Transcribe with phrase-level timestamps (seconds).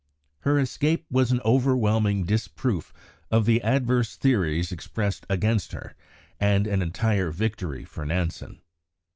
[0.39, 2.91] Her escape was an overwhelming disproof
[3.29, 5.93] of the adverse theories expressed against her,
[6.39, 8.61] and an entire victory for Nansen.